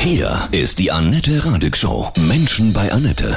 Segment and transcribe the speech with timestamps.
[0.00, 2.10] Hier ist die Annette Radig Show.
[2.26, 3.34] Menschen bei Annette.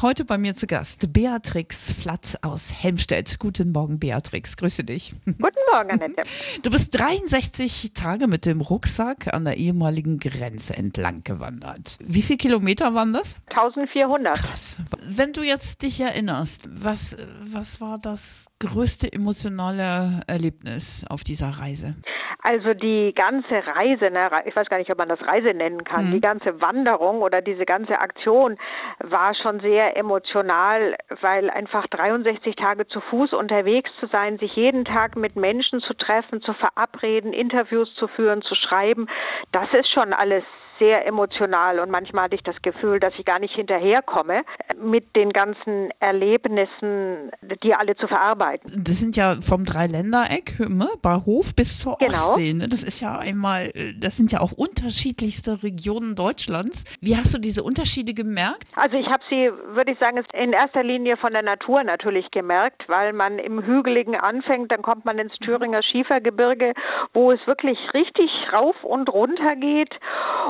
[0.00, 3.40] Heute bei mir zu Gast Beatrix Flatt aus Helmstedt.
[3.40, 4.56] Guten Morgen, Beatrix.
[4.56, 5.12] Grüße dich.
[5.24, 6.22] Guten Morgen, Annette.
[6.62, 11.98] Du bist 63 Tage mit dem Rucksack an der ehemaligen Grenze entlang gewandert.
[12.00, 13.34] Wie viele Kilometer waren das?
[13.50, 14.36] 1400.
[14.36, 14.80] Krass.
[15.10, 21.94] Wenn du jetzt dich erinnerst, was, was war das größte emotionale Erlebnis auf dieser Reise?
[22.42, 26.08] Also die ganze Reise, ne, ich weiß gar nicht, ob man das Reise nennen kann,
[26.08, 26.12] mhm.
[26.12, 28.58] die ganze Wanderung oder diese ganze Aktion
[29.00, 34.84] war schon sehr emotional, weil einfach 63 Tage zu Fuß unterwegs zu sein, sich jeden
[34.84, 39.08] Tag mit Menschen zu treffen, zu verabreden, Interviews zu führen, zu schreiben,
[39.52, 40.44] das ist schon alles
[40.78, 44.42] sehr emotional und manchmal hatte ich das Gefühl, dass ich gar nicht hinterherkomme
[44.80, 47.30] mit den ganzen Erlebnissen,
[47.62, 48.84] die alle zu verarbeiten.
[48.84, 52.30] Das sind ja vom Dreiländereck, ne, Barhof bis zur genau.
[52.30, 52.52] Ostsee.
[52.52, 52.68] Ne?
[52.68, 56.84] Das ist ja einmal, das sind ja auch unterschiedlichste Regionen Deutschlands.
[57.00, 58.64] Wie hast du diese Unterschiede gemerkt?
[58.76, 62.84] Also ich habe sie, würde ich sagen, in erster Linie von der Natur natürlich gemerkt,
[62.88, 66.74] weil man im Hügeligen anfängt, dann kommt man ins Thüringer Schiefergebirge,
[67.12, 69.94] wo es wirklich richtig rauf und runter geht.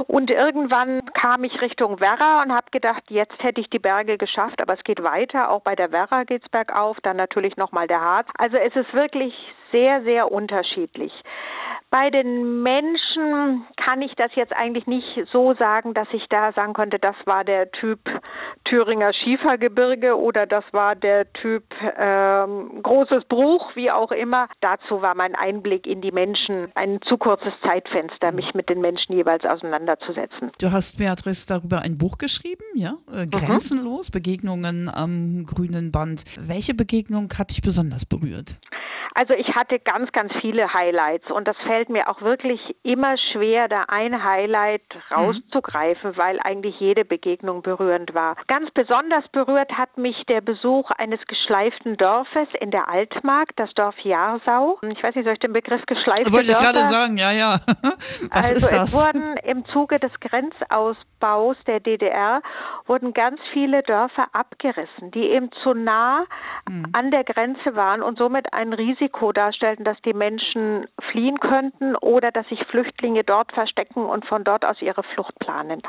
[0.06, 4.60] Und irgendwann kam ich Richtung Werra und habe gedacht, jetzt hätte ich die Berge geschafft,
[4.60, 5.50] aber es geht weiter.
[5.50, 8.28] Auch bei der Werra geht es bergauf, dann natürlich nochmal der Harz.
[8.38, 9.34] Also es ist wirklich
[9.72, 11.12] sehr, sehr unterschiedlich.
[11.90, 16.74] Bei den Menschen kann ich das jetzt eigentlich nicht so sagen, dass ich da sagen
[16.74, 18.00] könnte, das war der Typ
[18.64, 21.64] Thüringer Schiefergebirge oder das war der Typ
[21.98, 24.48] ähm, großes Bruch, wie auch immer.
[24.60, 29.14] Dazu war mein Einblick in die Menschen ein zu kurzes Zeitfenster, mich mit den Menschen
[29.14, 30.07] jeweils auseinanderzusetzen.
[30.58, 32.98] Du hast, Beatrice, darüber ein Buch geschrieben, ja?
[33.12, 33.30] Äh, mhm.
[33.30, 34.12] Grenzenlos, mhm.
[34.12, 36.24] Begegnungen am grünen Band.
[36.40, 38.56] Welche Begegnung hat dich besonders berührt?
[39.18, 43.66] Also ich hatte ganz, ganz viele Highlights und das fällt mir auch wirklich immer schwer,
[43.66, 45.16] da ein Highlight mhm.
[45.16, 46.16] rauszugreifen, mhm.
[46.16, 48.36] weil eigentlich jede Begegnung berührend war.
[48.46, 53.98] Ganz besonders berührt hat mich der Besuch eines geschleiften Dorfes in der Altmark, das Dorf
[54.04, 54.78] Jarsau.
[54.88, 56.68] Ich weiß nicht, soll ich den Begriff geschleifte Wollte Dörfer?
[56.68, 57.58] ich gerade sagen, ja, ja.
[58.30, 58.94] Was also ist das?
[58.94, 62.40] Es wurden im Zuge des Grenzausbaus der DDR
[62.86, 66.24] wurden ganz viele Dörfer abgerissen, die eben zu nah
[66.68, 66.86] mhm.
[66.92, 71.96] an der Grenze waren und somit ein Risiko Risiko darstellten, dass die Menschen fliehen könnten
[71.96, 75.80] oder dass sich Flüchtlinge dort verstecken und von dort aus ihre Flucht planen.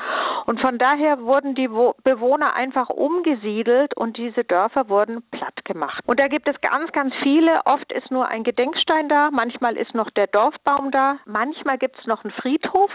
[0.46, 6.04] Und von daher wurden die Bewohner einfach umgesiedelt und diese Dörfer wurden platt gemacht.
[6.06, 7.60] Und da gibt es ganz, ganz viele.
[7.66, 12.08] Oft ist nur ein Gedenkstein da, manchmal ist noch der Dorfbaum da, manchmal gibt es
[12.08, 12.92] noch einen Friedhof.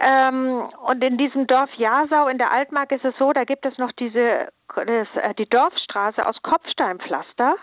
[0.00, 3.76] Ähm, und in diesem Dorf Jasau in der Altmark ist es so, da gibt es
[3.78, 4.48] noch diese
[5.38, 7.56] die Dorfstraße aus Kopfsteinpflaster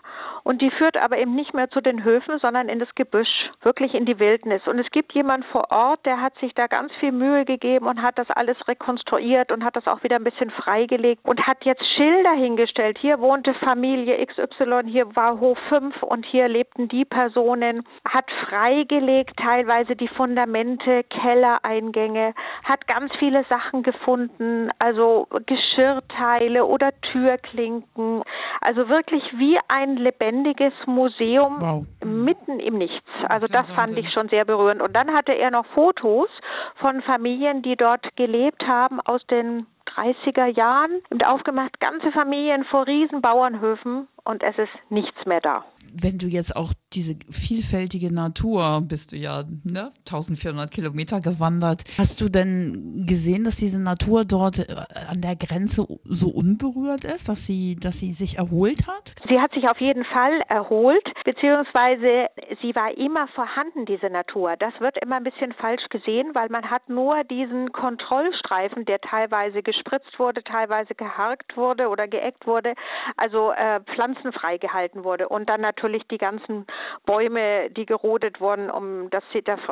[0.44, 3.94] und die führt aber eben nicht mehr zu den Höfen, sondern in das Gebüsch, wirklich
[3.94, 4.62] in die Wildnis.
[4.68, 8.02] Und es gibt jemand vor Ort, der hat sich da ganz viel Mühe gegeben und
[8.02, 11.86] hat das alles rekonstruiert und hat das auch wieder ein bisschen freigelegt und hat jetzt
[11.96, 12.98] Schilder hingestellt.
[13.00, 19.38] Hier wohnte Familie XY, hier war Hof 5 und hier lebten die Personen, hat freigelegt
[19.38, 22.34] teilweise die Fundamente, Kellereingänge,
[22.68, 28.24] hat ganz viele Sachen gefunden, also Geschirrteile oder Türklinken.
[28.62, 31.86] Also wirklich wie ein lebendiges Museum wow.
[32.04, 33.08] mitten im Nichts.
[33.28, 34.82] Also das, das fand ich schon sehr berührend.
[34.82, 36.30] Und dann hatte er noch Fotos
[36.76, 39.66] von Familien, die dort gelebt haben aus den
[39.96, 46.18] 30er Jahren und aufgemacht, ganze Familien vor Riesenbauernhöfen und es ist nichts mehr da wenn
[46.18, 52.30] du jetzt auch diese vielfältige Natur, bist du ja ne, 1400 Kilometer gewandert, hast du
[52.30, 54.76] denn gesehen, dass diese Natur dort äh,
[55.08, 59.14] an der Grenze so unberührt ist, dass sie, dass sie sich erholt hat?
[59.28, 62.28] Sie hat sich auf jeden Fall erholt, beziehungsweise
[62.62, 64.56] sie war immer vorhanden, diese Natur.
[64.58, 69.62] Das wird immer ein bisschen falsch gesehen, weil man hat nur diesen Kontrollstreifen, der teilweise
[69.62, 72.74] gespritzt wurde, teilweise geharkt wurde oder geeckt wurde,
[73.18, 76.66] also äh, pflanzenfrei gehalten wurde und dann natürlich natürlich die ganzen
[77.06, 79.24] Bäume, die gerodet wurden, um das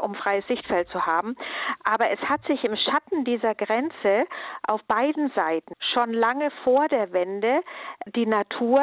[0.02, 1.36] um freies Sichtfeld zu haben.
[1.84, 4.26] Aber es hat sich im Schatten dieser Grenze
[4.68, 7.62] auf beiden Seiten schon lange vor der Wende
[8.16, 8.82] die Natur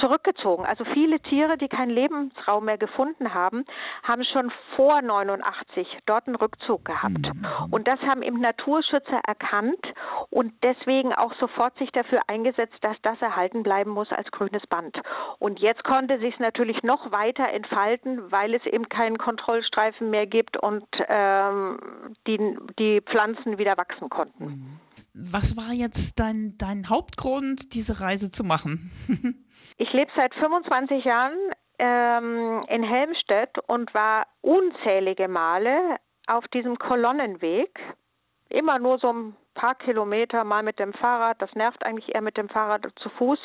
[0.00, 0.64] zurückgezogen.
[0.66, 3.64] Also viele Tiere, die keinen Lebensraum mehr gefunden haben,
[4.02, 7.32] haben schon vor 89 dort einen Rückzug gehabt.
[7.34, 7.46] Mhm.
[7.70, 9.94] Und das haben eben Naturschützer erkannt
[10.30, 14.98] und deswegen auch sofort sich dafür eingesetzt, dass das erhalten bleiben muss als grünes Band.
[15.38, 20.26] Und jetzt konnte sich natürlich natürlich noch weiter entfalten, weil es eben keinen Kontrollstreifen mehr
[20.26, 21.78] gibt und ähm,
[22.26, 22.38] die,
[22.78, 24.44] die Pflanzen wieder wachsen konnten.
[24.44, 24.80] Mhm.
[25.14, 28.90] Was war jetzt dein, dein Hauptgrund, diese Reise zu machen?
[29.78, 31.36] ich lebe seit 25 Jahren
[31.78, 37.78] ähm, in Helmstedt und war unzählige Male auf diesem Kolonnenweg
[38.48, 41.40] immer nur so ein paar Kilometer, mal mit dem Fahrrad.
[41.40, 43.38] Das nervt eigentlich eher mit dem Fahrrad zu Fuß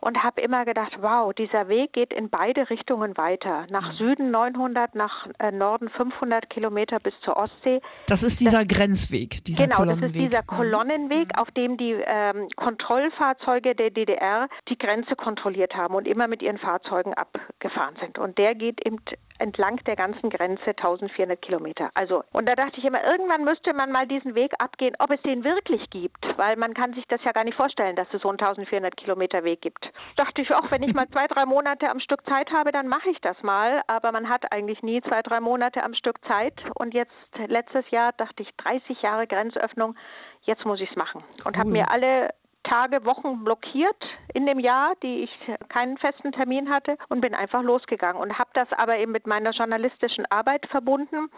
[0.00, 3.66] und habe immer gedacht, wow, dieser Weg geht in beide Richtungen weiter.
[3.70, 3.96] Nach mhm.
[3.96, 7.80] Süden 900, nach äh, Norden 500 Kilometer bis zur Ostsee.
[8.06, 10.12] Das ist dieser das, Grenzweg, dieser genau, Kolonnenweg.
[10.12, 10.56] Genau, das ist dieser mhm.
[10.56, 16.42] Kolonnenweg, auf dem die ähm, Kontrollfahrzeuge der DDR die Grenze kontrolliert haben und immer mit
[16.42, 18.18] ihren Fahrzeugen abgefahren sind.
[18.18, 18.98] Und der geht eben
[19.38, 21.90] entlang der ganzen Grenze 1400 Kilometer.
[21.94, 25.20] Also, und da dachte ich immer, irgendwann müsste man mal diesen Weg abgehen, ob es
[25.22, 28.28] den wirklich gibt, weil man kann sich das ja gar nicht vorstellen, dass es so
[28.28, 29.85] einen 1400 Kilometer Weg gibt.
[30.16, 33.10] Dachte ich auch, wenn ich mal zwei, drei Monate am Stück Zeit habe, dann mache
[33.10, 36.54] ich das mal, aber man hat eigentlich nie zwei, drei Monate am Stück Zeit.
[36.74, 37.12] Und jetzt
[37.46, 39.94] letztes Jahr dachte ich, 30 Jahre Grenzöffnung,
[40.42, 41.22] jetzt muss ich es machen.
[41.44, 41.60] Und cool.
[41.60, 42.30] habe mir alle
[42.68, 43.96] Tage, Wochen blockiert
[44.34, 45.30] in dem Jahr, die ich
[45.68, 49.52] keinen festen Termin hatte und bin einfach losgegangen und habe das aber eben mit meiner
[49.52, 51.28] journalistischen Arbeit verbunden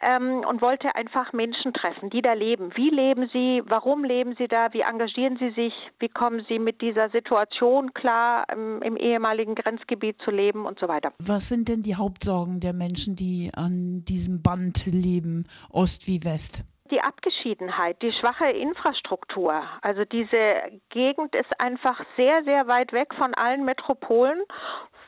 [0.00, 2.70] ähm, und wollte einfach Menschen treffen, die da leben.
[2.74, 3.62] Wie leben sie?
[3.66, 4.72] Warum leben sie da?
[4.72, 5.74] Wie engagieren sie sich?
[5.98, 10.88] Wie kommen sie mit dieser Situation klar, im, im ehemaligen Grenzgebiet zu leben und so
[10.88, 11.12] weiter?
[11.18, 16.64] Was sind denn die Hauptsorgen der Menschen, die an diesem Band leben, Ost wie West?
[16.92, 19.62] Die Abgeschiedenheit, die schwache Infrastruktur.
[19.80, 24.42] Also diese Gegend ist einfach sehr, sehr weit weg von allen Metropolen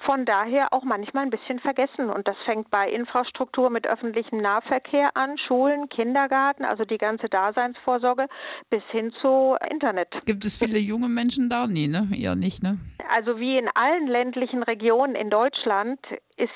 [0.05, 2.11] von daher auch manchmal ein bisschen vergessen.
[2.11, 8.27] Und das fängt bei Infrastruktur mit öffentlichem Nahverkehr an, Schulen, Kindergarten, also die ganze Daseinsvorsorge
[8.71, 10.09] bis hin zu Internet.
[10.25, 11.67] Gibt es viele junge Menschen da?
[11.67, 12.09] Nee, ne?
[12.17, 12.79] Eher nicht, ne?
[13.09, 16.01] Also wie in allen ländlichen Regionen in Deutschland
[16.37, 16.51] ist,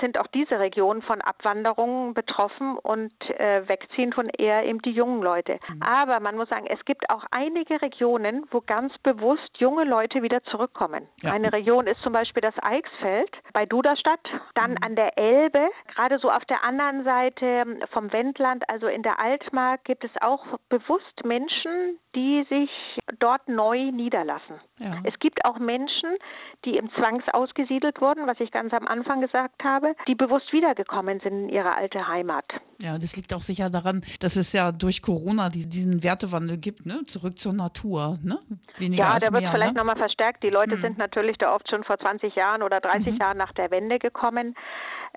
[0.00, 5.22] sind auch diese Regionen von Abwanderungen betroffen und äh, wegziehen von eher eben die jungen
[5.22, 5.58] Leute.
[5.68, 5.82] Mhm.
[5.82, 10.42] Aber man muss sagen, es gibt auch einige Regionen, wo ganz bewusst junge Leute wieder
[10.44, 11.08] zurückkommen.
[11.22, 11.32] Ja.
[11.32, 14.20] Eine Region ist zum Beispiel das Eichsfeld bei Duderstadt,
[14.54, 14.78] dann mhm.
[14.84, 19.84] an der Elbe, gerade so auf der anderen Seite vom Wendland, also in der Altmark,
[19.84, 22.70] gibt es auch bewusst Menschen, die sich
[23.18, 24.60] dort neu niederlassen.
[24.78, 24.90] Ja.
[25.04, 26.16] Es gibt auch Menschen,
[26.64, 31.20] die im Zwangs ausgesiedelt wurden, was ich ganz am Anfang gesagt habe, die bewusst wiedergekommen
[31.20, 32.44] sind in ihre alte Heimat.
[32.80, 37.02] Ja, das liegt auch sicher daran, dass es ja durch Corona diesen Wertewandel gibt, ne?
[37.06, 38.18] zurück zur Natur.
[38.22, 38.38] Ne?
[38.76, 39.78] Weniger ja, der wird mehr, vielleicht ne?
[39.78, 40.42] nochmal verstärkt.
[40.42, 40.82] Die Leute hm.
[40.82, 43.18] sind natürlich da oft schon vor 20 Jahren oder 30 mhm.
[43.18, 44.54] Jahren nach der Wende gekommen.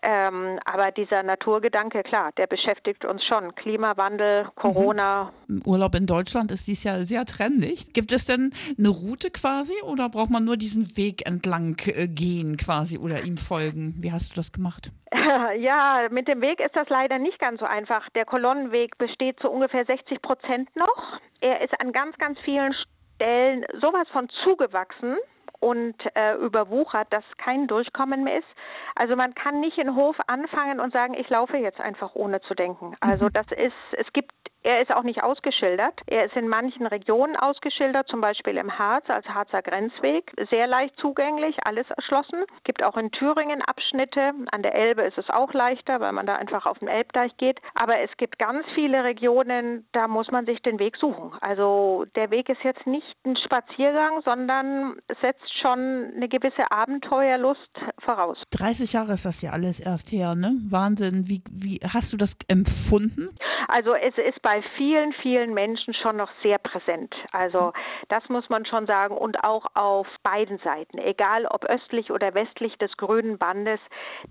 [0.03, 3.53] Ähm, aber dieser Naturgedanke, klar, der beschäftigt uns schon.
[3.53, 5.31] Klimawandel, Corona.
[5.47, 5.61] Mhm.
[5.65, 7.93] Urlaub in Deutschland ist dies Jahr sehr trendig.
[7.93, 12.57] Gibt es denn eine Route quasi oder braucht man nur diesen Weg entlang äh, gehen
[12.57, 13.93] quasi oder ihm folgen?
[13.99, 14.91] Wie hast du das gemacht?
[15.57, 18.09] Ja, mit dem Weg ist das leider nicht ganz so einfach.
[18.15, 21.19] Der Kolonnenweg besteht zu ungefähr 60 Prozent noch.
[21.39, 22.73] Er ist an ganz, ganz vielen
[23.17, 25.17] Stellen sowas von zugewachsen
[25.61, 28.47] und äh, überwuchert, dass kein Durchkommen mehr ist.
[28.95, 32.55] Also man kann nicht in Hof anfangen und sagen, ich laufe jetzt einfach ohne zu
[32.55, 32.97] denken.
[32.99, 33.33] Also mhm.
[33.33, 36.01] das ist, es gibt er ist auch nicht ausgeschildert.
[36.05, 40.95] Er ist in manchen Regionen ausgeschildert, zum Beispiel im Harz als Harzer Grenzweg, sehr leicht
[40.97, 42.43] zugänglich, alles erschlossen.
[42.63, 44.31] Gibt auch in Thüringen Abschnitte.
[44.51, 47.59] An der Elbe ist es auch leichter, weil man da einfach auf den Elbdeich geht.
[47.73, 51.31] Aber es gibt ganz viele Regionen, da muss man sich den Weg suchen.
[51.41, 57.59] Also der Weg ist jetzt nicht ein Spaziergang, sondern setzt schon eine gewisse Abenteuerlust
[57.99, 58.37] voraus.
[58.51, 60.55] 30 Jahre ist das ja alles erst her, ne?
[60.69, 61.27] Wahnsinn.
[61.27, 63.29] Wie, wie hast du das empfunden?
[63.71, 67.15] Also es ist bei vielen, vielen Menschen schon noch sehr präsent.
[67.31, 67.71] Also
[68.09, 72.77] das muss man schon sagen und auch auf beiden Seiten, egal ob östlich oder westlich
[72.79, 73.79] des grünen Bandes,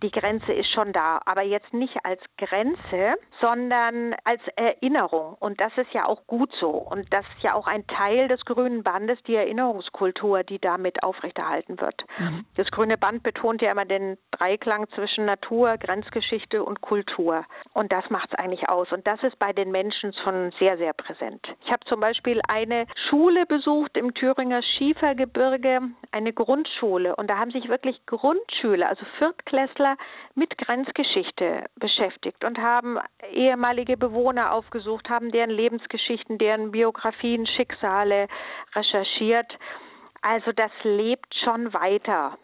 [0.02, 5.72] die Grenze ist schon da, aber jetzt nicht als Grenze, sondern als Erinnerung und das
[5.76, 9.18] ist ja auch gut so und das ist ja auch ein Teil des grünen Bandes,
[9.26, 12.04] die Erinnerungskultur, die damit aufrechterhalten wird.
[12.18, 12.44] Mhm.
[12.56, 18.08] Das grüne Band betont ja immer den Dreiklang zwischen Natur, Grenzgeschichte und Kultur und das
[18.10, 21.46] macht es eigentlich aus und das ist bei den Menschen schon sehr, sehr präsent.
[21.64, 25.80] Ich habe zum Beispiel eine Schule besucht im Thüringer Schiefergebirge,
[26.12, 27.16] eine Grundschule.
[27.16, 29.96] Und da haben sich wirklich Grundschüler, also Viertklässler,
[30.34, 32.98] mit Grenzgeschichte beschäftigt und haben
[33.32, 38.28] ehemalige Bewohner aufgesucht, haben deren Lebensgeschichten, deren Biografien, Schicksale
[38.74, 39.58] recherchiert.
[40.22, 42.36] Also das lebt schon weiter.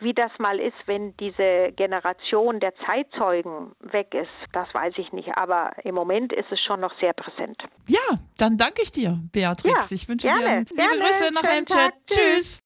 [0.00, 5.36] Wie das mal ist, wenn diese Generation der Zeitzeugen weg ist, das weiß ich nicht.
[5.36, 7.60] Aber im Moment ist es schon noch sehr präsent.
[7.88, 9.90] Ja, dann danke ich dir, Beatrix.
[9.90, 11.02] Ja, ich wünsche gerne, dir liebe gerne.
[11.02, 11.92] Grüße nach Helmstedt.
[12.06, 12.56] Tschüss.